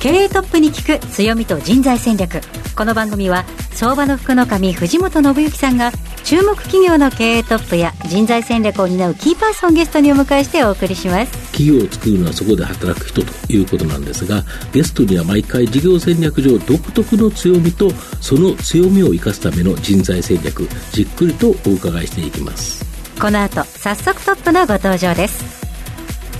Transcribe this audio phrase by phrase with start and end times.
[0.00, 2.40] 経営トップに聞く強みと人材戦略。
[2.76, 5.90] この番組は相場の福の神藤本信之さんが
[6.22, 11.32] 注目企業の経営トップや人材戦略を担うキーパーソンゲストにお迎えしてお送りします。
[11.50, 17.90] 企業を作るのはそこで働く人ということなんですがゲストには毎回事業戦略上独特の強みと
[18.20, 22.86] その強みを生かすための人材戦略じっくりとお伺いしていきます。
[23.20, 25.66] この後早速トップのご登場です。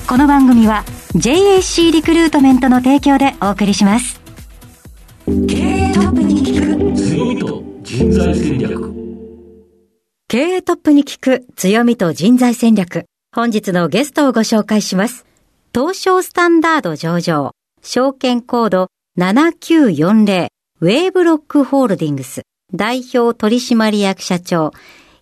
[0.07, 0.85] この番組は
[1.15, 4.21] JAC リクルートメントの提供でお送りします。
[5.27, 8.95] 経営トップに聞く強みと人材戦略。
[10.29, 13.07] 経営トップに聞く強みと人材戦略。
[13.35, 15.25] 本日のゲストをご紹介します。
[15.75, 20.49] 東証スタンダード上場、証券コード7940、
[20.81, 22.43] ウェーブロックホールディングス、
[22.75, 24.73] 代表取締役社長、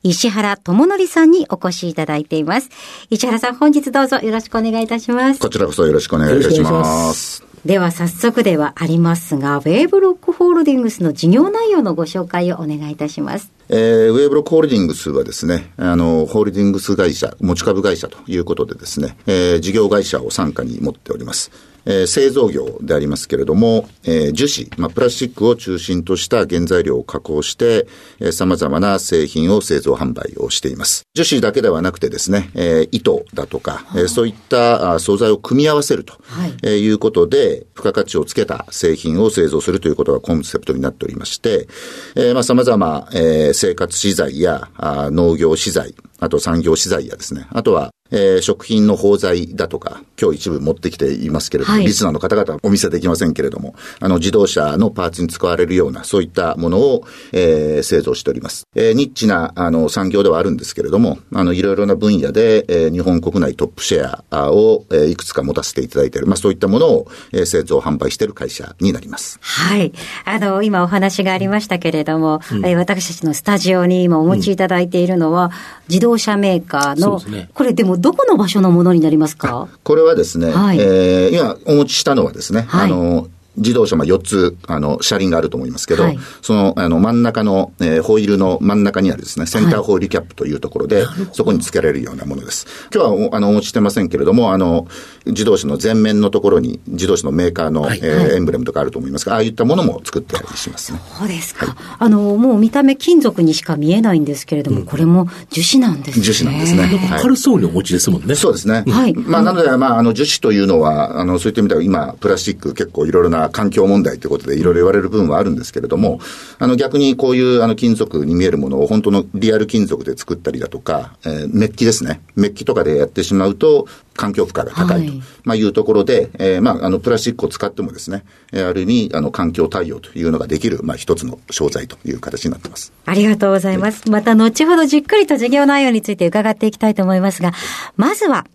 [0.09, 2.71] 石原智則さんにお越しいただいています。
[3.11, 5.41] 石原さん、本日どうぞよろしくお願いいたします。
[5.41, 7.45] こちらこそよろしくお願いいたします。
[7.65, 13.51] では早速ではありますが、ウェーブロックホールディングスの事業内容のご紹介をお願いいたします。
[13.69, 21.51] えー、ウェーブロックホールディングスはですね、あの、ホールディングス会社、持ち株会社ということでですね、えー、事業会社を傘下に持っております。
[21.87, 27.87] えー、製造業でありますけれども、えー、樹脂、まあ、プラスチックを中心とした原材料を加工して、
[28.21, 31.05] えー、様々な製品を製造販売をしています。
[31.15, 41.69] 樹脂だけではなくてですね、えー、糸だとか、えー、そういったあ素材を組み合わせると、はいえーいうことで、付加価値をつけた製品を製造するということがコンセプトになっておりまして、
[42.15, 58.65] えー、まあ、様々、えー、生活資材やあ農業資材、あと産業資材やですね、あとは、えー、食品の包材だとか、今日一部持ってきていますけれども、はいリスナーの方々はお見せできませんけれども、あの、自動車のパーツに使われるような、そういったものを、えー、製造しております。
[58.75, 69.39] えー、ニッチな、あの、産業ではあるんですけれども、あの、いろいろな分野で、えー、日本国内トップシェアを、えー、いくつか持たせていただいている、まあ、そういったものを、えー、製造販売している会社になります。
[69.43, 69.93] はい。
[70.25, 75.51] あの、今お話がありましたけれども、えー私たちのスタジオに今お持ちいただいているのは、
[75.89, 77.51] 自動車メーカーの、ね。
[77.53, 79.69] これでもどこの場所のものになりますか？
[79.83, 80.79] これはですね、はい。
[80.79, 82.93] えー今お持ちしたのはですね、はい。
[82.93, 92.67] あの、自動車、まあ、4つ、あの、車輪があると思いますけど、はいその、あの、真ん中の、えーホイールの真ん中にあるですね、センターホイールキャップというところで、そこに付けられるようなものです。
[92.95, 94.87] 今日はお、あの、お持ちしてませんけれども、あの、
[95.27, 101.01] 自動車の前面のところに、自動車のメーカーの、はいえーエンブレムとかあると思いますが、ああいったものも作ってありしますね。
[101.19, 101.77] そうですか。
[101.99, 106.25] あの、もう見た目金属にしか見えないんですけれども、これも樹脂なんですね。
[106.25, 106.83] 樹脂なんですね。
[107.09, 108.85] はい軽そうにお持ちですもんねそうですね。
[108.87, 116.21] はいまあ、なので、まあ、あの、樹脂というのは、あの、そういった意味では今、プラスチック結構いろいろな環境問題ということでいろいろ言われる部分はあるんですけれども、
[116.59, 122.21] あの、逆にこういう、あの、金属に見えるものを本当のリアル金属で作ったりだとか、えーメッキですね。
[122.35, 132.93] メッキとかでやってしまうと、環境負荷が高いと、はいまあ、いうところで、えーまあ、あの、プラスチックを使ってもですね、えーある意味、あの、環境対応というのができる、まあ、一つの商材という形になってます。
[133.05, 134.11] ありがとうございます。
[134.11, 137.53] また後ほどじっくりと事業内容について伺っていきたいと思いますが、
[137.97, 138.47] まずは、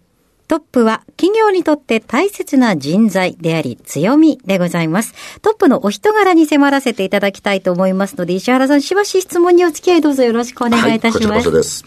[0.51, 5.13] トップは企業にとって大切な人材であり強みでございます。
[5.41, 11.45] トップのお人柄に迫らせていただきたいと思いますので、石原さん、しばし質問にお付き合いどうぞよろしくお願いいたしはい、こちらます。
[11.45, 11.85] こそです。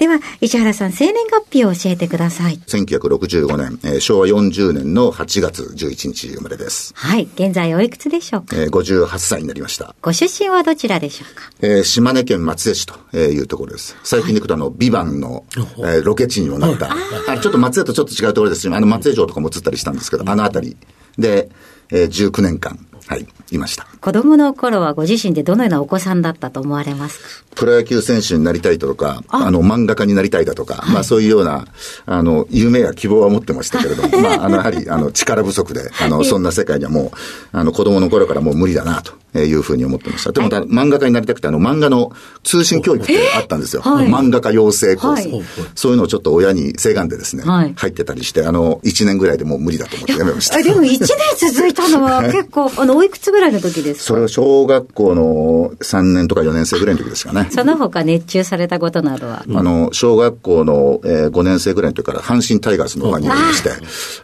[0.00, 2.54] では、石原さん、生年月日を教えてください。
[2.66, 6.94] 1965年、えー昭和40年の8月11日生まれです。
[6.96, 7.28] はい。
[7.34, 8.56] 現在おいくつでしょうか？
[8.56, 9.94] えー58歳になりました。
[10.00, 11.50] ご出身はどちらでしょうか？
[11.60, 13.94] えー島根県松江市というところです。
[14.02, 20.76] 最近で行くとあの、ビバンの、えーロケ地にもなった、あのちょっと松江とちょっと違うところですし、あの松江城とかも映ったりしたんですけど、あの辺り
[21.18, 21.50] で、
[21.90, 23.88] えー19年間、はい、いました。
[24.00, 27.50] 子供の頃はご自身でどのようなお子さんだったと思われますか？
[27.56, 29.50] プロ野球選手になりたいだとか、あ。
[29.50, 31.66] の、漫画家になりたいだとか、まあそういうような、
[32.06, 37.16] あの、夢や希望は持ってましたけれども、 まあ、あの、やはり、あの、力不足で、あの、そんな世界にはもう、
[37.50, 40.32] あの、子供の頃からもう無理だな、というふうに思ってました。
[40.32, 42.12] でも、ただ漫画家になりたくて、あの、漫画の
[42.44, 43.82] 通信教育ってあったんですよ。
[43.82, 44.06] はい。
[44.06, 45.42] 漫画家養成コース、はい。
[45.74, 47.72] そういうのをちょっと親にせがんでですね、はい。
[47.76, 50.56] 入ってたりして、あの、1年ぐらいでもう無理だと思ってやめました。
[50.56, 50.62] あ。
[50.62, 51.08] でも1年
[51.52, 54.04] 続いたのは結構、あの、おいくつぐらいの時ですか？
[54.04, 57.48] それは小学校の3年とか4年生ぐらいの時ですかね。
[57.50, 59.44] その他熱中されたことなどは？
[59.48, 63.70] あの、小学校の、えー5年生ぐらいの時から阪神タイガースのファンになりまして、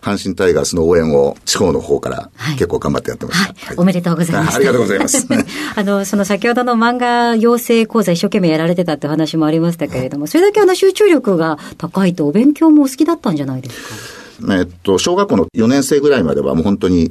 [0.01, 3.53] 阪神タイガースの応援を地方の方からはい結構頑張ってやってました。
[3.67, 3.77] はい。
[3.77, 4.55] おめでとうございます。
[4.55, 5.27] あありがとうございます。
[5.77, 14.26] あの、その先ほどの漫画養成講座一生懸命やられてたってお話もありましたけれども、それだけあの集中力が高いとお勉強もお好きだったんじゃないですか？
[14.59, 17.11] えっと、小学校の4年生ぐらいまではもう本当に、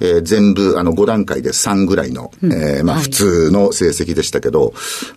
[0.00, 4.72] えー、全部、あの、5段階で3ぐらいの、うん、えー、まあ、普通の成績でしたけど、はい、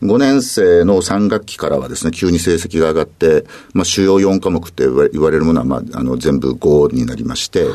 [0.05, 7.65] 5年生の3学期からはですね、急に成績が上がって、まあ、主要4科目って言われるものは、まあ、あの、全部5になりまして、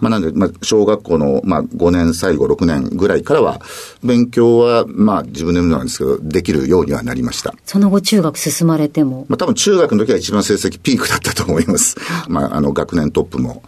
[0.00, 3.60] まあ、なんで、まあ、小学校の、まあ、5年、最後6年ぐらいからは、
[4.02, 7.54] 勉強は、まあ、自分で言うのなんですけど、できるようにはなりました。
[7.64, 9.26] その後、中学進まれても？
[9.28, 11.96] まあ、多分中学の時は一番成績ピークだったと思います。
[12.28, 13.62] まあ、あの、学年トップも、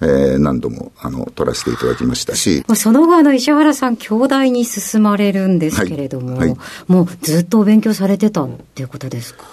[0.00, 2.64] えー、何度も、あの、取らせていただきましたし。
[2.74, 6.48] その後、あの、石原さん、京大に進まれるんですけれども、はい。
[6.48, 9.44] はい、もうずっとお勉強されてたっていうことですか？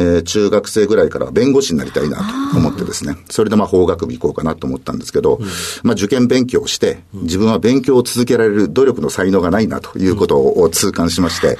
[0.00, 2.18] えー、中学生ぐらいから弁護士になりたいな
[2.52, 5.46] と思ってですね、それでまあ法学部行こうかなと思ったんですけど、うん、
[5.82, 11.58] まあ受験勉強をして、自分は勉強を続けられる努力の才能がないなということを痛感しまして、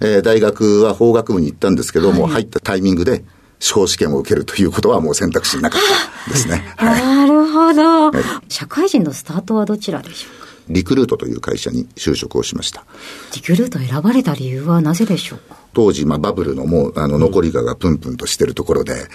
[0.00, 3.22] えー、大学は法学部に行ったんですけども、はい、入ったタイミングで、
[3.58, 5.80] 司法試験を受けるということはもう選択肢なかっ
[6.26, 6.64] たですね。
[6.76, 10.40] はい、なるほど、はい、社会人のスタートはどちらでしょう？
[10.40, 12.84] かリクルートという会社に就職をしました。
[13.34, 15.38] リクルート選ばれた理由はなぜでしょう？
[15.38, 19.06] か当時、まあ、バブルのもう、あの、残りががプンプンとしてるところで、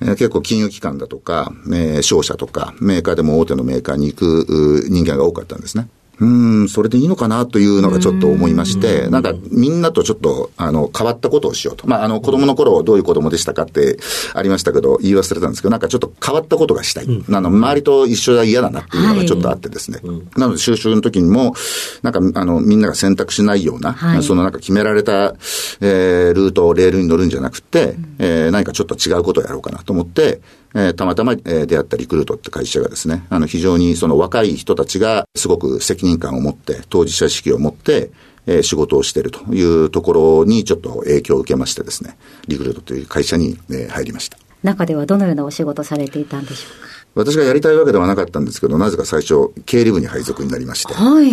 [0.00, 5.88] えー、結構金融機関だとか、えー、商社とか、メーカーでも大手のメーカーに行く人間が多かったんですね。
[6.18, 6.26] う
[6.64, 11.86] ん、それでいいのかなというのがちょっと思いまして、なんかみんなとちょっと、あの、変わったことをしようと。
[11.86, 13.98] まあ、あの、子供の頃どういう子供でしたかって
[14.34, 17.04] ありましたけど、言い忘れたんですけど、なんかちょっと変わったことがしたい。
[17.04, 20.00] うん、あの、周りと一緒が嫌だなっていうのがちょっとあってですね。
[20.02, 21.54] はい、なので、就職の時にも、
[22.02, 25.34] なんか、あの、みんなが選択しないような、はい、そのなんか決められた、
[25.80, 30.40] えー、ルート、レールに乗るんじゃなくて、うん、えー、何かちょっと違うことをやろうかなと思って、
[30.74, 38.10] えー、たまたま、えー、出会ったリクルートって会社がですね、あの、非常にその若い人たちがすごく責任感を持って、当事者意識を持って、
[38.46, 42.16] えー、仕事をしているというところにちょっと影響を受けましてですね、
[42.48, 44.38] リクルートという会社に、えー、入りました。
[44.62, 46.86] 中ではどのようなお仕事されていたんでしょうか？
[47.16, 50.92] 私がやりたいわけではなかったんですけど、なぜか最初、経理部に配属になりまして。
[50.92, 51.32] はい。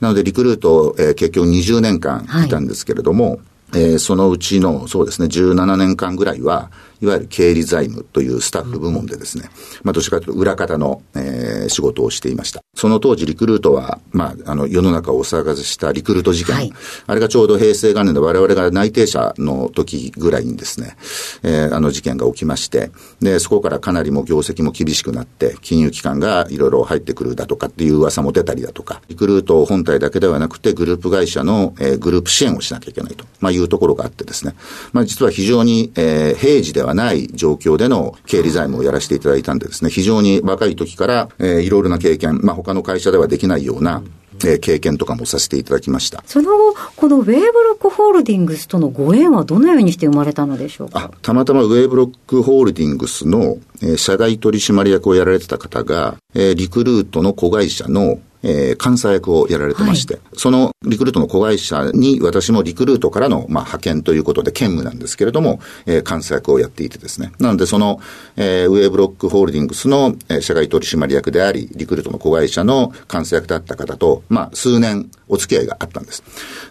[0.00, 3.40] なので、リクルート、えー、結局20年間いたんですけれども、
[3.72, 9.50] はい、えー、そのうちの、そうですね、17年間ぐらいは、いわゆる経理財務というスタッフ部門でですね、
[9.82, 12.60] まあ、どちらかというと裏方の、えー、仕事をしていました。
[12.74, 16.72] その当時リクルートは、まあ、あの、世の中をお騒がせしたリクルート事件、はい、
[17.06, 20.96] あれがちょうど平成元年で我々が内定者の時ぐらいにですね、
[21.42, 34.54] えー、あの事件が起きまして、で、そこからかなりも業績も厳しくなって、金融機関がいろいろ入ってくるだとかっていう噂も出たりだとか、リクルート本体だけではなくて、グループ会社の、えー、グループ支援をしなきゃいけないと、まあ、いうところがあってですね、
[34.92, 44.02] まあ、実は非常に、えー、平時でははない状況での経理財務をやらせていただいたんでですね、非常に若い時から、えー、いろいろな経験、まあ、他の会社ではできないような、
[44.42, 46.22] えー、経験とかもさせていただきました。
[46.26, 51.10] その後、このウェーブロックホールディングスとのご縁はどのようにして生まれたのでしょうか？
[51.22, 67.32] たまたまウェーブロックホールディングスの、えー、社外取締役をやられてた方が、えー、リクルートの子会社のえー、監査役をやられてまして、はい、そのリクルートの子会社に私もリクルートからの、まあ、派遣ということで兼務なんですけれども、えー、監査役をやっていてですね。
[67.38, 68.00] なので、その、
[68.36, 76.22] えー、ウェーブロックホールディングスの、えー、社外取締役であり、リクルートの子会社の監査役だった方と、まあ、数年お付き合いがあったんです。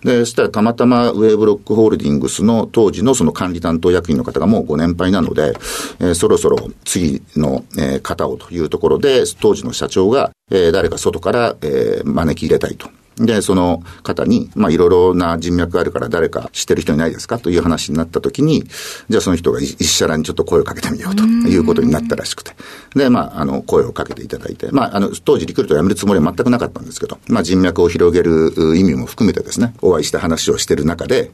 [0.03, 5.53] で、そしたらたまたまウェーブロックホールディングスの当時のその管理担当役員の方がもうご年配なので、
[5.99, 12.89] えー、そろそろ次の、えー、方をというところで、当時の社長が、え、誰か外から、え、招き入れたいと。
[13.19, 17.39] で、その方に、まあ、いろいろな人脈があるから誰か知ってる人いないですか？
[17.39, 18.63] という話になったときに、
[19.09, 22.51] じゃあその人が一社らにちょっと声をかけてみようということになったらしくて。
[22.95, 31.31] で、まあ、あの、声をかけていただいて、まあ、あの、当時リクルートを辞めるつもりは全くなかったんですけど、まあ、人脈を広げる意味も含めてですね、お会いして話をしてる中で、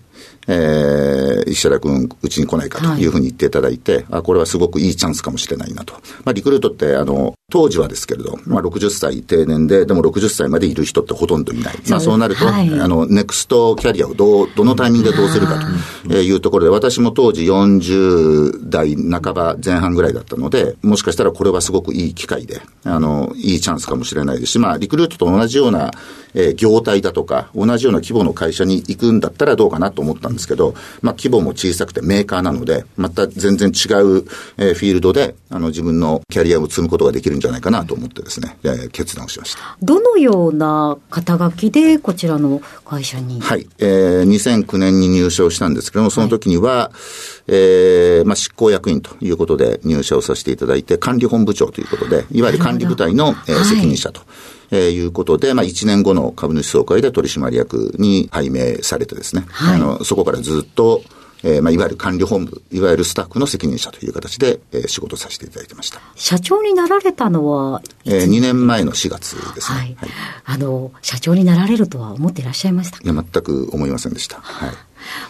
[0.47, 5.93] えー、石原君、うちに来ないかというふうに言っていただいて、はい、あ、これはすごくいいチャンスかもしれないなと。
[6.23, 11.74] まあ、リクルートって、あの、当時はですけれど、まあ、60歳定年で、でも60歳までいる人ってほとんどいない。
[11.89, 15.65] まあ、そうなると、はい、あの、ネクストキャリアをどう、どのタイミングでどうするかと。
[16.13, 25.91] いうところで、私も当時40代半ば前半ぐらいだったので、もしかしたらこれはすごくいい機会で、あの、いいチャンスかもしれないですし、まあ、リクルートと同じような、
[26.33, 34.25] えー、業態だとか、同じような規模の会社に行くんだったらどうかなと思ったんですけど、まあ、規模も小さくてメーカーなので、また全然違う、
[34.57, 39.77] えー、フィールドで、あの、自分のキャリアを積むことができるんじゃないかなと思ってですね、えー、決断をしました。
[39.81, 43.67] どのような肩書きで、こちらの会社にはい。
[43.79, 46.91] えー、2009年に入社をしたんですけども、その時には、は
[47.47, 54.21] い、えー、まあ、執行役員ということで入社をさせていただいて、管理本部長ということで、いわゆる管理部隊の、えー、責任者と。
[54.71, 61.03] えー、いうことで、まあ、1年後の株主総会で取締役に拝命されてですね、はい、あのそこからずっと、
[61.43, 66.01] えー、まあ、いわゆる管理本部、いわゆるスタッフの責任者という形で、えー、仕事させていただいてました。
[66.15, 69.77] 社長になられたのはえー、2年前の4月ですね。
[69.79, 69.95] はい。
[69.95, 70.09] はい、
[70.45, 74.39] あの、社長になられるとは思っていらっしゃいましたいや、全く思いませんでした。
[74.41, 74.69] はい。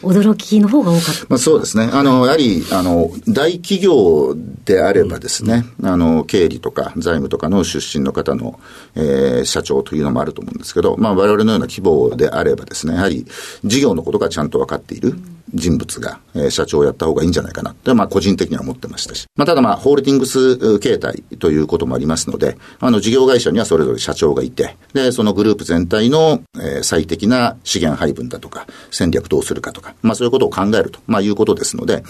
[0.01, 1.89] 驚きの方が多かったまあ、そうですね。
[1.91, 8.60] あの、やはり、あの、大企業であればですね、うん、あの、経理とか財務とかの出身の方の、
[8.96, 13.25] えー、社長というのもあると思うんですけど、まあ、我々のような規模であればですね、やはり、
[13.63, 15.10] 事業のことがちゃんと分かっている。
[15.10, 19.25] うん人物が、えー、社長をやった方がいいんじゃないかなって、まあ個人的には思ってましたし。
[19.35, 32.03] まあただまあホールディングス形態ということもありますので、あの事業会社にはそれぞれ社長がいて、で、そのグループ全体の、えー、最適な資源配分だとか、戦略どうするかとか、まあそういうことを考えると、まあいうことですので、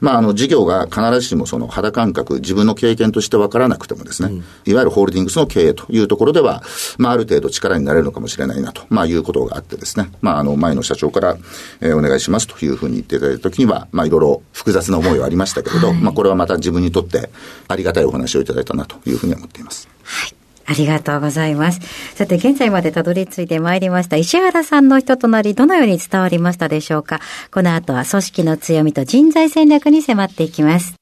[0.00, 6.62] まああの事業が必ずしもその肌感覚、自分の経験としてわからなくてもですね、うん、いわゆるホールディングスの経営というところでは、
[6.98, 11.36] まあある程度力になれるのかもしれないなと、まあいうことがあってですね、まああの前の社長から、
[11.80, 17.30] えー、お願いしますというふうに言っていただいたときには、まあいろいろ複雑な思いはありましたけれど、はい、まあこれはまた自分にとって
[17.68, 19.88] ありがたいお話をいただいたなというふうに思っています。
[20.02, 20.34] はい
[20.64, 21.80] ありがとうございます。
[22.14, 27.18] さて、現在までたどり着いてまいりました石原さんの人となり、どのように伝わりましたでしょうか？
[27.50, 30.94] この後は組織の強みと人材戦略に迫っていきます。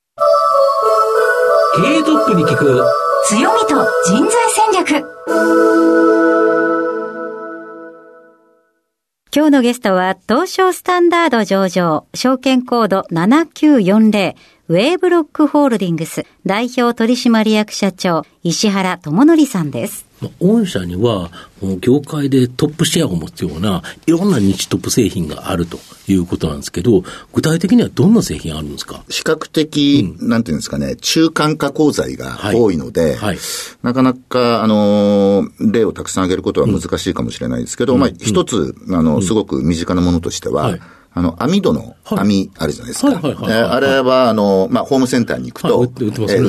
[1.77, 2.85] 経営トップに聞く
[3.29, 6.40] 強みと人材戦略
[9.33, 14.35] 今日のゲストは、東証スタンダード上場、証券コード7940、
[14.67, 20.10] ウェーブロックホールディングス代表取締役社長、石原智則さんです。
[20.41, 21.31] 御社には、
[21.81, 29.03] 業界でトップシェアを持つような、いろんな日トップ製品があるということなんですけど、具体的にはどんな製品あるんですか？
[29.09, 33.17] 比較的、うん、なんていうんですかね、中間加工材が多いので、はい。
[33.17, 33.39] はい、
[33.83, 40.81] なかなか、あの、例をたくさん挙げることは難しいかもしれないですけど、うん、まあ、一つ、あの、すごく身近なものとしては、はい。
[41.13, 43.21] あの、網戸の網あるじゃないですか。
[43.21, 45.89] あれは、あの、まあ、ホームセンターに行くと、売っ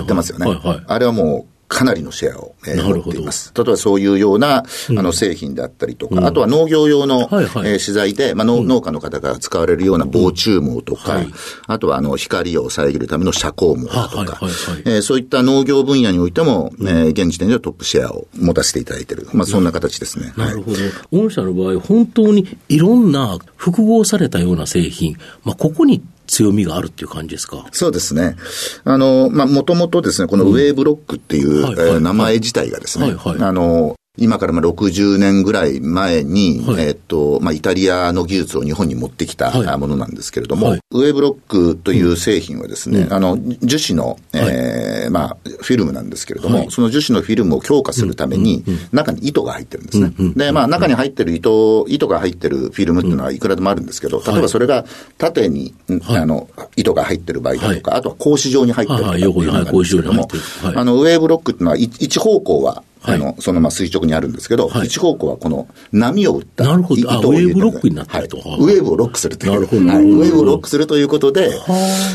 [0.05, 0.45] てますよね。
[0.85, 3.53] あれはもう、かなりのシェアを、えー、持っています。
[3.55, 11.33] 例えばそういうような、あの製品であったりとか、うん、あとは農業用の、はいはい、えー、資材で、まあ、農農家の方が使われるような防虫網とか、うんはい、
[11.67, 13.93] あとはあの光を遮るための遮光網と
[14.25, 14.39] か、
[14.85, 19.29] えそういった農業分野においても、うん、えー、現時点ではトップシェアを持たせていただいている。
[19.33, 20.33] まあ、そんな形ですね。
[20.35, 20.77] なるほど。
[21.11, 27.65] 御社の場合、本当にいろんな複合されたような製品、まあ、ここに強みがあるっていう感じですか？
[27.73, 28.37] そうですね。
[28.85, 50.13] あの、まあ、もともとですね、このウェーブロックっていう、うんはいはい、名前自体がですね、はいはい、あの、今からまあ60年ぐらい前に、はい、えっと、まあ、イタリアの技術を日本に持ってきたものなんですけれども、はい、ウェーブロックという製品はですね、うん、あの、樹脂の、ええー、まあ、フィルムなんですけれども、はい、その樹脂のフィルムを強化するために、中に糸が入ってるんですね。
[50.35, 54.83] で、まあ、中に入ってる糸、糸が入ってるフィルムっていうのはいくらでもあるんですけど、例えばそれが
[55.19, 55.73] 縦に、
[56.09, 60.27] あの、糸が入ってる場合だとか、あとは格子状に入ってるとかっていうのがあるんですけれども、
[60.75, 67.11] あの、ウェーブロックっていうのは一方向は、あの、そのまま垂直にあるんですけど、はい、一方向はこの波を打ったなるほど。
[67.11, 68.59] あ、ウェーブロックになってると、はい。
[68.59, 69.53] ウェーブをロックするという。
[69.53, 69.87] なるほど。
[69.87, 71.51] はい、ウェーブをロックするということで、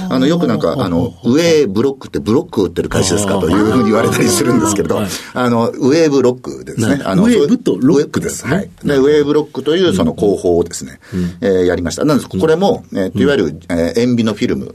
[0.09, 0.19] あ。
[0.19, 5.01] の、よくなんか、あの、ウェーブロックってブロックを打ってる会社ですかというふうに言われたりするんですけれど、
[5.35, 7.03] あの、ウェーブロックですね。
[7.05, 8.55] あの、ウェーブとロックです、ね。
[8.55, 8.71] はい。
[8.85, 11.01] で、ウェーブロックというその工法をですね、
[11.41, 12.05] えー、やりました。
[12.05, 12.29] なんです。
[12.29, 14.75] これも、えいわゆる、えー、塩ビのフィルム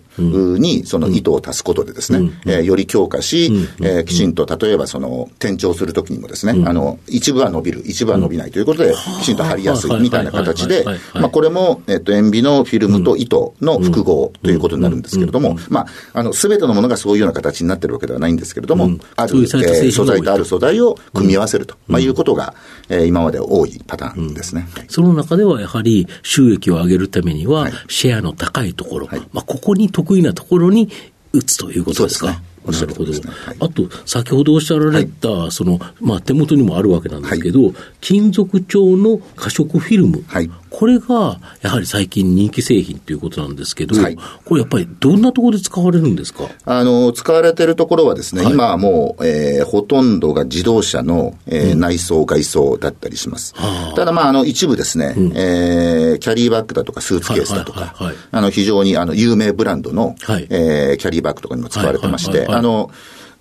[0.60, 3.52] にその糸を足すことでですね、えより強化し、
[3.82, 22.56] えきちんと例えばその、転調するときにもですね、あの、の、一部は伸びる、一部は伸びないということで、きちんと貼りやすいみたいな形で、まあ、これも、えっと、塩ビのフィルムと糸の複合ということになるんですけれども、まあ、あの、すべてのものがそういうような形になってるわけではないんですけれども、ある、えー、素材とある素材を組み合わせると、まあ、いうことが、
[22.90, 24.68] えー、今まで多いパターンですね。
[24.88, 30.90] その中ではやはり収益を上げるためには、シェアの高いところ、まあ、ここに得意なところに
[31.34, 32.42] 打つということですか？
[32.66, 33.12] おっしゃるほど。
[33.60, 40.24] あと、先ほどおっしゃられた、はい、その、まあ、手元にもあるわけなんですけど、はい、金属調の可食フィルム。
[40.72, 46.46] はい、これが、やはり最近人気製品ということなんですけど、はい、これやっぱりどんなところで使われるんですか？
[46.66, 53.54] あの、使われているところはですね、今はもう、えー、ほとんどが自動車の、えー、内装、外装だったりします。
[53.96, 57.96] ただまあ、あの、一部ですね、うん、えー、キャリーバッグだとかスーツケースだとか、
[58.32, 62.92] あの、非常にあの、有名ブランドの、はい、えー、キャリーバッグとかにも使われてまして、あの、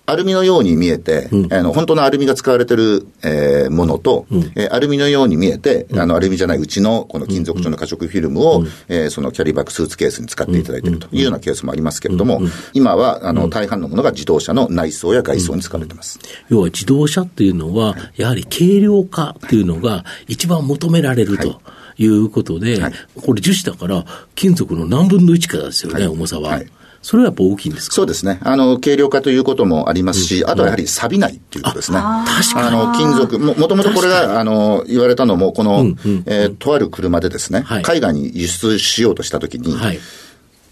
[0.05, 12.41] アルミのように見えて、うん、あの本当のアルミが使われてる、えー、ものと、うん、えー、アルミのように見えて、うん、あのアルミじゃないうちのこの金属調の可食フィルムを、うん、えー、そのキャリーバッグスーツケースに使っていただいているというようなケースもありますけれども、
[12.73, 16.19] 今はあの大半のものが自動車の内装や外装に使われています。
[16.49, 21.47] 要は自動車っていうのは、やはり軽量化っていうのが一番求められると。
[21.47, 21.57] はい。
[21.97, 26.59] いうことで、はい、これ樹脂だから、金属の何分の1かですよね、重さは。
[27.01, 27.95] それはやっぱ大きいんですか？
[27.95, 28.39] そうですね。
[28.43, 31.97] あの、軽量化ということもありますし、うん、あとはやはり錆びないっていうことですね。
[31.97, 32.67] 確かに。
[32.67, 39.99] あの、金属、も、もともとこれが、あの、言われたのも、この、うんうん、えー、とある車でですね、はい、海外に輸出しようとしたときに、はい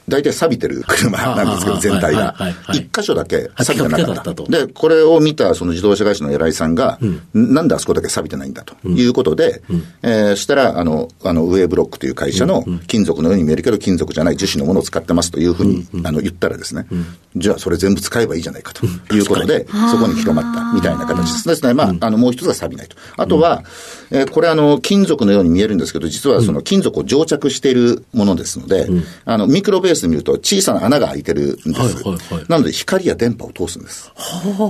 [0.10, 2.36] 大体錆びてる車なんですけど、全体が。
[2.74, 4.44] 一箇所だけ錆びてなかった。
[4.44, 7.00] で、これを見たその自動車会社の偉いさんが、
[7.34, 8.76] なんであそこだけ錆びてないんだと。
[8.88, 9.62] いうことで、
[10.04, 16.88] えしたら、あの、あの、ウェーブロックという会社の金属のように見えるけど、金属じゃない樹脂のものを使ってますというふうに、あの、言ったらですね、
[17.36, 18.86] じゃあそれ全部使えばいいじゃないかと。
[18.86, 21.48] いうことで、そこに広まったみたいな形です。
[21.48, 22.96] ですね、まあ、あの、もう一つが錆びないと。
[23.18, 23.64] あとは、
[24.12, 28.88] えこれあの、金属のように見えるんですけど、実はその金属を蒸着しているものですので、
[29.26, 31.72] あの、ミクロベースで見ると小さな穴が開いてるんです。
[31.74, 34.12] はいはいはい、なので、光や電波を通すんです。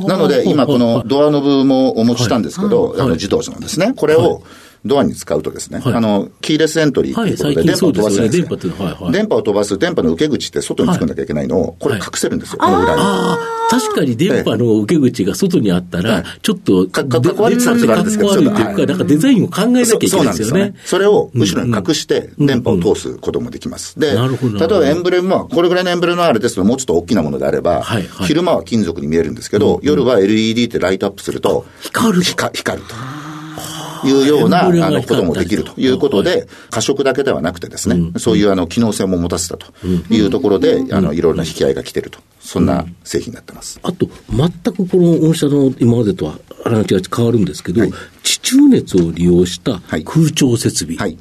[0.07, 4.43] なので、今このドアノブもお持ちしたんですけど、あの自動車のですね、これを、
[4.85, 13.01] ドアに使うとですね、はい、あの、キーレスエントリーということで、電波を飛ばすんですよ、ね、はいはい、電波を飛ばす、電波の受け口って外に作んなきゃいけないのを、これ隠せるんですよ、この裏に。
[13.69, 20.73] 確かに電波の受け口が外にあったら、ちょっと、かっこ悪いっていうか、なんかデザインを考えなきゃいけないですよね。
[20.85, 23.99] それを後ろに隠して、電波を通すこともできます。
[23.99, 27.83] で、例えばエンブレムは、これぐらいのエンブレムのあれですと、もうちょっと大きなものであれば、
[28.21, 32.21] 昼間は金属に見えるんですけど、夜は LED ってライトアップすると、光る。
[32.23, 33.18] 光ると。
[34.05, 42.19] いうような、あの、こともできるということで、過食だけではなくてですね、そういうあの、機能性も持たせたというところで、あの、いろいろな引き合いが来てると。
[42.39, 43.79] そんな製品になってます。
[43.83, 47.81] あと、全くこの御社の今までとは話が変わるんですけど、
[48.23, 50.97] 地中熱を利用した空調設備。
[50.97, 51.17] はい。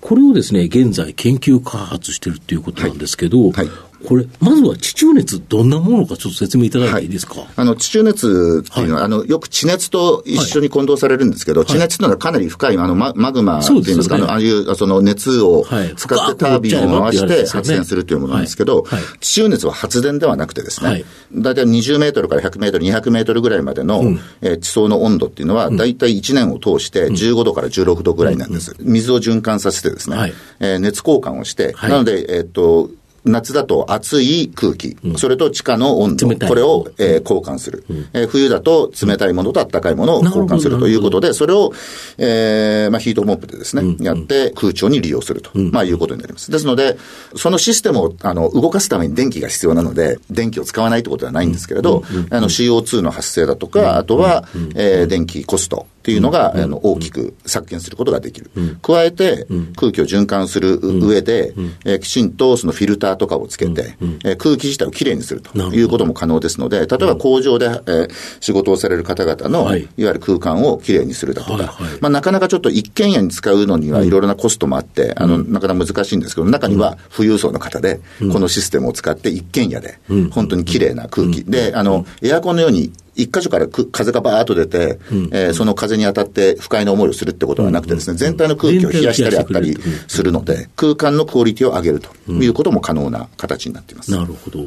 [0.00, 3.52] これをですね、現在研究開発してるっていうことなんですけど、はい。
[3.52, 3.68] はい、
[4.06, 7.04] これ、まずは地中熱、どんなものかちょっと説明いただいてい。
[7.06, 15.66] いですか、はい、あの、地中熱っていうのは、はい、あの、よく地熱と一緒に混同されるんですけど、はい、地熱というのはかなり深い、あの、ママグマっていうんですか、ね、ああいう、その熱を
[15.96, 18.86] 使ってタービンを回して発電するというものなんですけど、
[19.20, 28.74] 地中熱は発電ではなくてですね、大体20メートルから100メートル、200メートルぐらいまでの、うん、えー、地層の温度っていうのは、大体1年を通して15度から16度ぐらいなんです。
[28.80, 32.90] 水を循環させてですね、はい、えー、熱交換をして、なので、えっ、と、
[33.24, 40.20] 夏だと暑い空気、うん、それと地下の温度、これを、えー、交換する、うん、えー、冬だと冷たいものと暖かいもの。
[40.20, 41.72] を交換するということで、それを、
[42.18, 46.50] えーまあ、ヒートモップでですね、うん、やって空調に利用すると、まあ、いうことになります。
[46.50, 46.98] ですので、
[47.36, 58.50] そのシステムをあの動かすために電気が必要なので、電気を使わないということではないんですけれど、あの CO2 の発生だとか、あとは、えー、電気コスト、っていうのが、あの大きく削減することができる。
[58.80, 68.08] 加えて、空気を循環する上で、えきちんとそのフィルターとかをつけて、え空気自体をきれいにするということも可能ですので、例えば工場で、え
[68.40, 78.00] 仕事をされる方々の、い、わゆる空間をきれいにするだとか、まあ、なかなかちょっと一軒家に使うのにはいろいろなコストもあって、あの、なかなか難しいんですけど、中には富裕層の方で、
[78.32, 79.98] このシステムを使って一軒家で、
[80.30, 81.44] 本当にきれいな空気。
[81.44, 89.76] で、あの、エアコンのように一箇所から風がバーッと出て、うん、えー、その風に当たって不快な思いをするってことはなくてですね、全体の空気を冷やしたりあったり
[90.08, 94.10] するので、空間のクオリティを上げるということも可能な形になっています。
[94.10, 94.60] なるほど。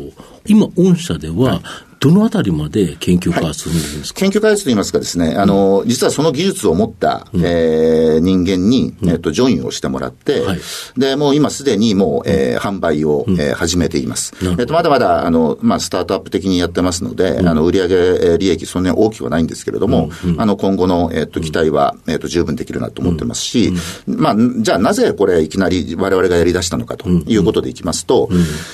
[0.46, 1.62] 今、御社では、
[2.04, 10.60] どのあたりまで研究開発するんですか、はい、研究開発といいますかですね、あの、実はその技術を持った、うん、えー、人間に、えっ、と、ジョインをしてもらって、はい、
[10.98, 14.34] で、もう今すでにもう、えー、販売を、うん、えー、始めています。
[14.60, 23.72] えっ、と、まだまだ、あの、まあ、スタートアップ的にやってますので、うん、あの、売上利益そんなに大きくはないんですけれども、うん、あの、今後の、えっ、と、期待は、えっ、と、十分できるなと思ってますし、
[24.08, 28.28] まあ、じゃあなぜこれいきなり我々がやり出したのかということでいきますと、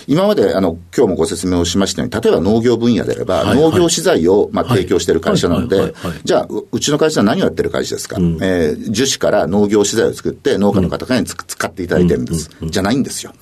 [0.08, 12.50] 今まで、あの、今日もご説明をしましたように、例えば農業分野であれば、はい、農業資材をまあ提供している会社なので、じゃあ、うちの会社は何をやってる会社ですか、うん、えー、樹脂から農業資材を作って農家の方々に使っていただいてるんです。
[12.62, 13.34] じゃないんですよ。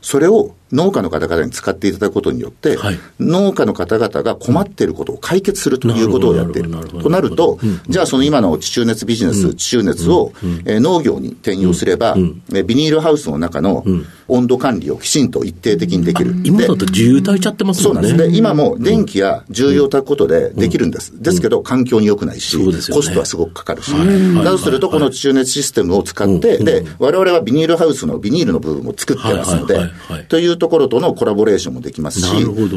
[0.00, 6.70] それを農家の方々に使っていただくことによって、はい、農家の方々が困っていることを解決するということをやっている。
[6.70, 7.58] となると、
[7.88, 10.32] じゃあその今の地中熱ビジネス、地中熱を、
[10.64, 12.16] えー、農業に転用すれば、
[12.54, 13.84] えビニールハウスの中の
[14.28, 16.34] 温度管理をきちんと一定的にできる。
[16.44, 16.86] 今だと
[17.40, 18.08] ちゃってますもんね。
[18.08, 18.30] そうなんです。
[18.30, 21.20] で、今も電気や重油を炊くことでできるんです。
[21.20, 22.56] ですけど、環境に良くないし、
[22.92, 23.92] コストはすごくかかるし。
[23.92, 29.78] だとすると、この地中熱システムを使って、で、我々はビニールハウスのビニールの部分を作ってますので、
[30.28, 32.26] というところとのコラボレーションもできますし、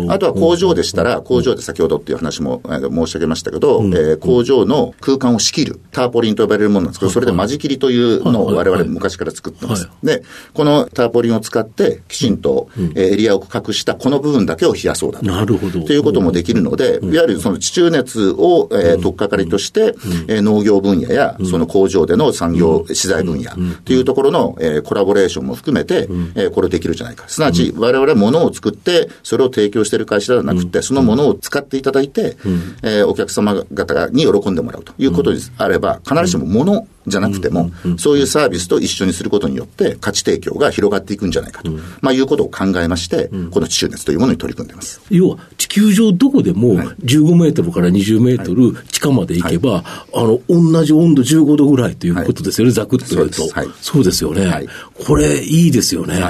[0.10, 7.00] あとは工場でしたら、工場で先ほどっていう話も申し上げましたけど、え工場の空間を仕切る、ターポリンと呼ばれるものなんです。
[7.00, 9.88] けど、それで間仕切りというのを我々昔から作ってます。
[10.04, 10.24] で、
[10.56, 15.26] このターポリンを使ってきちんと、えエリアを区画したこの部分だけを冷やそうだと。
[15.28, 15.82] なるほど。
[15.84, 19.94] ということもできるので、いわゆるその地中熱を、えー、取っかかりとして、
[20.28, 23.52] えー、農業分野や、その工場での産業資材分野
[23.84, 27.28] というところの、えー、コラボレーションも含めて、えー、これできるじゃないか。
[27.28, 32.38] すなわち、我々は物を作って、それを提供している会社ではなくて、そのものを使っていただいて、
[32.84, 45.02] えー、お客様方に喜んでもらうということであれば、必ずしも物じゃなくても、そういうサービスと一緒にすることによって、価値提供が広がっていくんじゃないかと、まあ、いうことを考えまして、この地中熱というものに取り組んでいます。
[45.10, 49.84] 要は、地球上どこでも15メートルから20メートル地下まで行けば、
[50.14, 53.48] あの、同じ温度15度ぐらいということですよね、ざくっと言うと。
[53.82, 54.24] そうです。
[54.24, 54.68] よね。
[54.94, 56.22] これ、いいですよね。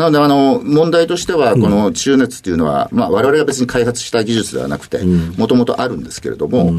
[0.00, 5.04] なので、あの、問題としては、この中熱っていうのは、まあ、我々が別に開発した技術ではなくて、
[5.36, 6.72] もともとあるんですけれども、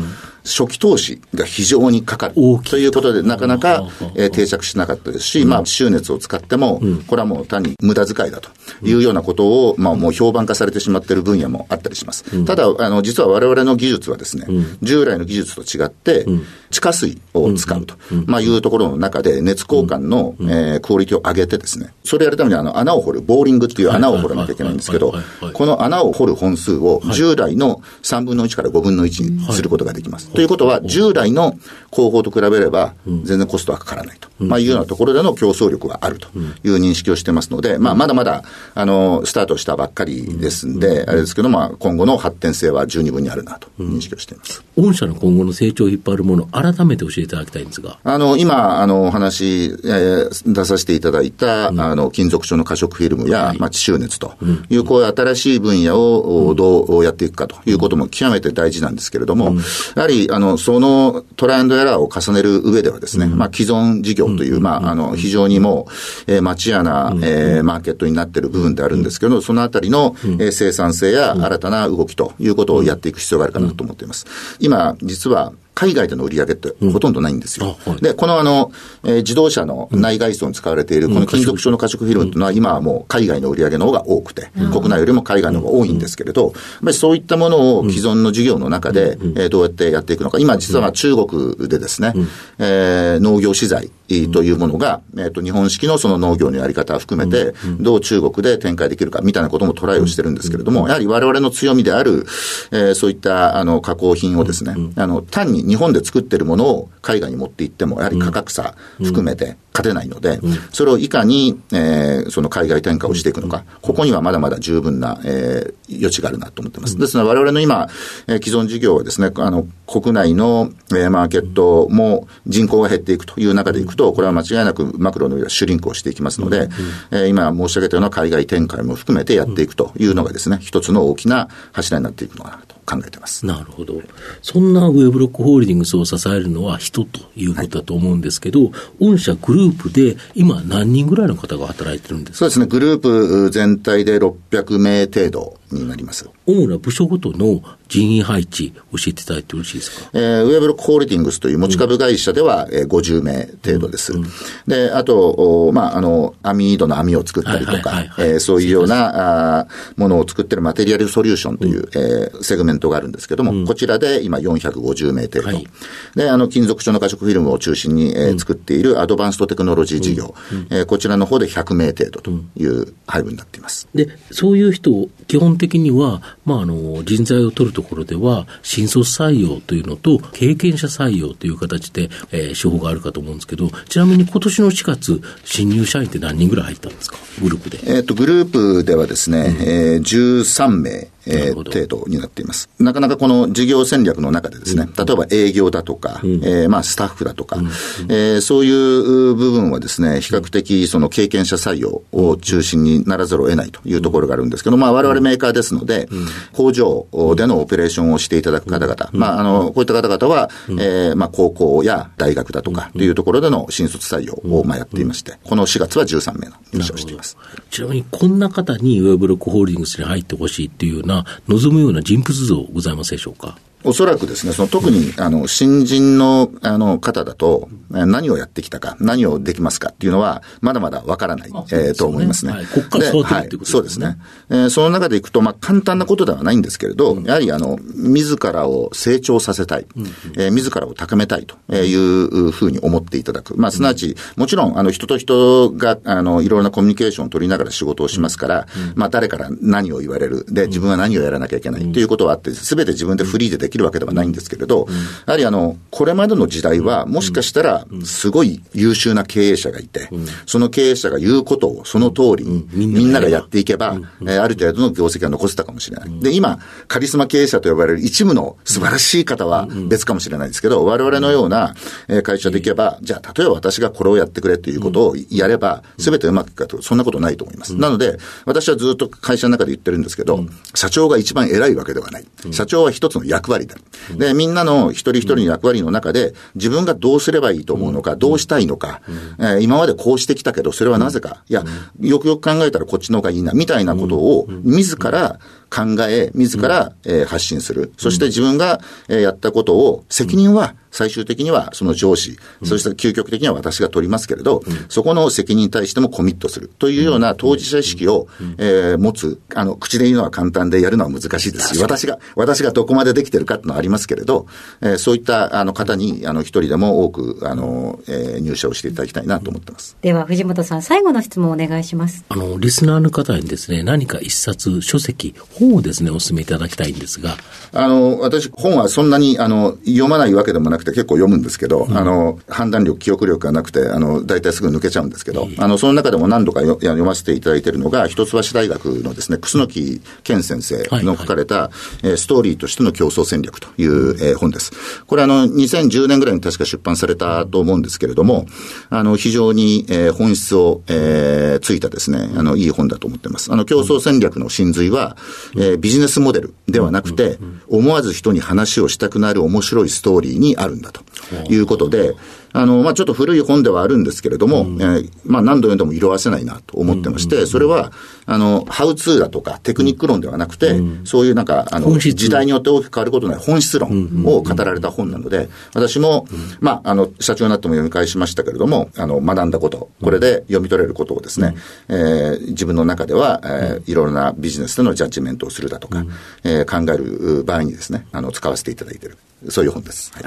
[0.44, 2.36] 初期投資が非常にかかる。
[2.64, 3.84] ということで、なかなか、
[4.16, 8.50] えー、定着しなかったですし、まあ、収熱を使っても、これはもう単に無駄遣いだと
[8.84, 12.46] いうようなことを、まあ、もう評判化されてしまっている分野もあったりします。
[12.46, 14.48] ただ、あの、実は我々の技術はですね、
[14.82, 16.26] 従来の技術と違って、
[16.70, 25.14] 地下水を使うと、まあ、いうところの中で、熱交換の、えー、クオリティを上げてですね、それやるためにあの穴を掘る、ボーリングっていう穴を掘らなきゃいけないんですけど、
[25.54, 30.31] この穴を掘る本数を従来の3分の1から5分の1にすることができます。
[30.34, 31.58] ということは、従来の
[31.92, 36.30] 工法と比べれば、全然コストはかからないと、まあ、いうようなところでの競争力はあると
[36.64, 44.64] いう認識をしてますので、まあ、まだまだ、あの、スタートしたばっかりですんで、あれですけど、まあ、今後の発展性は十二分にあるなと認識をしています。
[44.78, 48.00] 御社の今後の成長を引っ張るもの、改めて教えていただきたいんですが。
[48.04, 54.34] あの、今、あの、お話、えー、出させていただいた、あの、金属調の可食フィルムや、まあ、地周熱と
[54.70, 59.56] いう、こういう新しい分野をどうやっていくかということも極めて大事なんですけれども、
[59.96, 65.88] やはり、あの、そのトライアンドエラーを重ねる上ではですね、まあ、既存事業という、まあ、あの、非常にも
[66.28, 74.26] う、えー、町屋な、えー、マーケットになっている部分であるんですけど、そのあたりの、えー、生産性や新たな動きということをやっていく必要があるかなと思っています。
[74.60, 77.78] 今、実は、海外での売り上げってほとんどないんですよ。
[77.86, 77.94] うん。
[77.94, 78.72] はい、で、このあの、
[79.04, 86.52] えー、自動車の内外装に使われているこの金属調の可食フィルムというのは今はもう海外の売り上げの方が多くて、うん、国内よりも海外の方が多いんですけれど、やっ
[86.84, 90.40] ぱりそういったものを既存の事業の中で、えー、どうやってやっていくのか。
[90.40, 92.14] 今実は中国でですね、
[92.60, 93.92] えー、農業資材
[94.32, 102.26] というものが、えっ、と、日本式のその農業のやり方を含めて、どう中国で展開できるかみたいなこともトライをしてるんですけれども、やはり我々の強みである、
[102.72, 110.40] えー、そういったあの加工品をですね、あの、単に日本で作ってるものを海外に持っていっても、やはり価格差含めて勝てないので、
[110.72, 116.98] それをいかに、えー、その海外転嫁をしていくのか、ここにはまだまだ十分な、えー、余地があるなと思ってます。
[116.98, 117.88] ですので、我々の今、
[118.28, 126.70] えー、既存事業はですね、あの、国内の、えー、マーケットも人口が減っていくという中でいくと、これは間違いなくマクロの上はシュリンクをしていきますので、
[127.12, 132.82] えー、今申し上げたような海外展開も含めてやっていくというのがですね、一つの大きな柱になっていくのかなと。
[132.92, 133.46] 考えてます。
[133.46, 134.02] なるほど。
[134.42, 142.38] そんなウェブロックホールディングスを支えるのは人ということだと思うんですけど、はい、御社グループで今何人ぐらいの方が働いてるんですか？
[142.40, 142.66] そうですね。
[142.66, 146.30] グループ全体で600名程度になります。
[146.46, 150.10] 主な部署ごとの人員配置、教えていただいてよろしいですか？
[150.14, 154.14] えー、ウェーブロックホールディングスという持ち株会社では、うん、えー、50名程度です。
[154.14, 154.24] うん。
[154.24, 154.28] うん、
[154.66, 155.30] で、あと、
[155.68, 158.06] おまあ、あの、網戸の網を作ったりとか、
[158.40, 165.48] そういうようなあものを作ってるマテリアルソリューションという、うん、えー、セグメントがあるんですけども、こちらで今450名程度。
[165.48, 165.68] はい、
[166.16, 173.90] で、あの、金属調の加飾フィルムを中心に、えー、作っているアドバンストテクノロジー事業、うん、えー、こちらの方で100名程度という配分になっています。
[173.94, 187.80] で、そういう人を基本的には、まあ、あの、人材を取るところでは、新卒採用というのと、経験者採用という形で、えー、手法があるかと思うんですけど、ちなみに今年の4月、新入社員って何人ぐらい入ったんですか、グループで。
[187.86, 192.70] えっ、と、グループではですね、うん、えー、13名えー、程度になっています。
[192.80, 197.66] なかなかこの事業戦略の中でですね、例えば営業だとか、うん、えー、まあスタッフだとか、うん、
[198.10, 206.10] えー、そういう部分はですね、比較的その経験者採用を中心にならざるを得ないというところがあるんですけど、まあ我々メーカーですので、
[206.54, 217.38] 工場でのオペレーションをしていただく方々、まああの、こういった方々は、えー、まあ高校や大学だとかというところでの新卒採用をまあやっていまして、この4月は13名の入社をしています。
[217.70, 223.58] ちなみにこんな方にウェブロックホールディングスに入ってほしいっていうな、望むような人物像ございますでしょうか？
[223.84, 232.54] おそらくですね、その特に、あの、新人の、あの、方だと、何をやってきたか、何をできますかっていうのは、まだまだわからない、ね、えー、と思いますね。
[232.54, 233.66] はい、ここから育てるってことですね。
[233.66, 234.18] そうですね。
[234.50, 240.06] えー、その中でいくと、まあ、簡単なことではないんですけれど、うん、やはり、あの、自らを成長させたい、うん、
[240.38, 243.58] えー、自らを高めたいというふうに思っていただく。
[243.58, 250.46] まあ、すなわち、もちろん、あの、人と人が、あの、いろいろなコミュニケーションを取りながら仕事をしますから、うん、まあ、誰から何を言われる。
[250.50, 254.88] で、自分は何をやらなきゃいけないということはあって、すべて自分でフリーでできるわけではないんですけれど、
[255.26, 260.10] やはりあの、これまでの時代は、もしかしたら、すごい優秀な経営者がいて、
[260.46, 266.20] その経営者が言うことをその通り、みんながやっていけば、えある程度の業績が残せたかもしれない。
[266.20, 271.76] で、今、カリスマ経営者と呼ばれる一部の素晴らしい方は別かもしれないですけど、我々のような
[272.24, 277.76] 会社でいけば、じゃあ、例えば私がこれをやってくれということをやれば、すべてうまくいくかと、そんなことないと思います。
[277.76, 282.26] なので、私はずっと会社の中で言ってるんですけど、社長が一番偉いわけではない。
[282.52, 283.76] 社長は一つの役割だ。
[284.18, 289.02] で、みんなの一人一人の役割の中で、自分がどうすればいいと思うのか、どうしたいのか、
[289.40, 291.64] えー、今までこうしてきたけど、それはなぜか、いや、
[292.00, 297.94] よくよく考えたらこっちの方がいいな、みたいなことを、自ら考え、自ら、えー、発信する。
[297.98, 308.28] そして自分が、えー、やったことを、責任は最終的にはその上司、そして究極的には私が取りますけれど、そこの責任に対してもコミットするというような当事者意識を、
[308.58, 311.76] えー、持つ、あの、口で言うのは簡単でやるのは難しいです。
[311.76, 314.48] し、私が、私がどこまでできてるかっていうのはありますけれど、
[314.82, 319.96] えー、そういったあの方に、あの、一人でも多く、あの、えー、入社をしていただきたいなと思ってます。
[320.02, 322.24] では、藤本さん、最後の質問をお願いします。
[322.30, 327.38] あの、リスナーの方にですね、何か一冊、書籍、本をですね、お勧めいただきたいんですが。
[327.74, 341.72] あの、私、本はそんなに、あの、読まないわけでもなくて結構読むんですけど、うん、あの、判断力、記憶力がなくて、あの、大体すぐ抜けちゃうんですけど、あの、その中でも何度か読ませていただいているのが、一橋大学のですね、楠木健先生の書かれた、は
[342.04, 344.72] いはい、ストーリーとしての競争戦略という、えー、本です。
[345.06, 348.46] これあの、2010年ぐらいに確か出版されたと思うんですけれども、
[348.90, 353.52] あの、非常に、えー、本質を、えー、ついたですね、あの、いい本だと思ってます。
[353.52, 355.18] あの、競争戦略の真髄は、
[355.56, 361.04] えー、ビジネスモデルではなくて、思わず人に話をしたくなる面白いストーリーにあるんだと
[361.52, 362.16] いうことで、
[362.54, 367.92] あの、まあ、ちょっと古い本ではあるんですけれども、うん、えー、まあ、何度読んでも色あせないなと思ってまして、それは、
[368.26, 376.28] あの、ハウツーだとかテクニック論ではなくて、うん、そういうなんか、あの、時代によって大きく変わることない本質論を語られた本なので、私も、
[376.60, 381.56] まあ、あの、社長になっても読み返しましたけれども、あの、学んだこと、これで読み取れることをですね、
[381.88, 386.12] うん、えー、自分の中では、えー、いろいろなビジネスでのジャッジメントをするだとか、うん、
[386.44, 389.18] えー、考える場合にですね、あの、使わせていただいている。
[389.50, 390.12] そういう本です。
[390.14, 390.24] はい、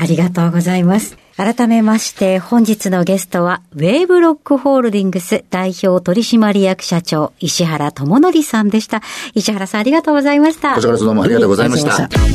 [0.00, 1.16] ありがとうございます。
[1.42, 9.00] 改めまして、本日のゲストは、ウェーブロックホールディングス代表取締役社長、石原智則さんでした。
[9.32, 10.74] 石原さん、ありがとうございました。
[10.74, 12.08] こちらこそどうもありがとうございました。
[12.08, 12.26] 経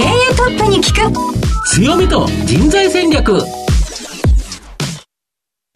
[0.00, 1.12] 営トップに聞く
[1.68, 3.40] 強みと人材戦略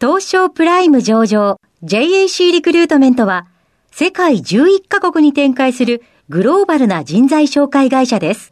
[0.01, 3.45] 東証プライム上場 JAC リクルートメントは、
[3.91, 8.51] 世界11カ国に展開するグローバルな人材紹介会社です。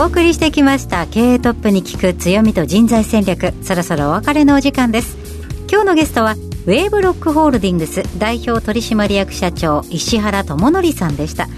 [0.00, 3.52] お送りしてきました経営トップに聞く強みと人材戦略。
[3.64, 5.16] そろそろお別れのお時間です。
[5.68, 11.48] 今日のゲストはウェーブロックホールディングス代表取締役社長石原智則さんでした。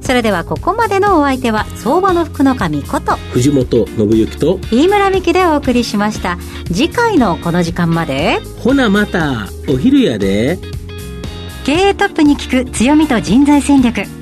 [0.00, 6.38] それではここまでのお相手は相場の福の神こと藤本信之と飯村美希でお送りしました。
[6.68, 10.58] 次回のこの時間までほなまたお昼やで。
[11.66, 14.21] 経営トップに聞く強みと人材戦略